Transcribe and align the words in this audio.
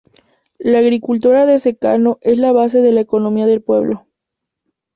La 0.57 0.79
agricultura 0.79 1.45
de 1.45 1.59
secano 1.59 2.17
es 2.21 2.39
la 2.39 2.51
base 2.51 2.81
de 2.81 2.91
la 2.91 3.01
economía 3.01 3.45
del 3.45 3.61
pueblo. 3.61 4.07